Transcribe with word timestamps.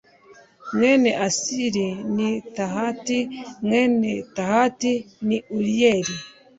mwene 0.75 1.11
asiri 1.27 1.87
ni 2.15 2.29
tahati 2.55 3.19
mwene 3.65 4.11
tahati 4.35 4.93
ni 5.27 5.37
uriyeli 5.57 6.15